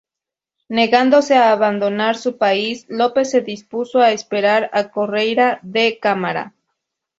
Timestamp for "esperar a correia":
4.13-5.59